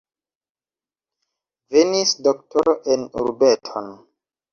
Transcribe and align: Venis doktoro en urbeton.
Venis 1.75 2.13
doktoro 2.29 2.75
en 2.95 3.05
urbeton. 3.25 3.93